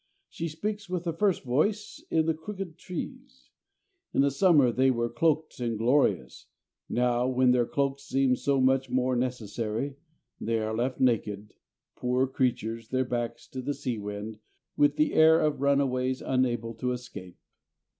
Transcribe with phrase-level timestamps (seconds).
[0.29, 3.51] She speaks with the first voice in the crooked trees.
[4.15, 6.47] In the summer they were cloaked and glorious.
[6.89, 9.97] Now, when their cloaks seem so much more necessary,
[10.39, 11.53] they are left naked,
[11.95, 14.39] poor creatures, their backs to the sea wind,
[14.75, 17.37] with the air of runaways unable to escape.